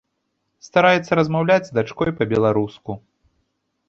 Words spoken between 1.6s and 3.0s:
з дачкой па-беларуску.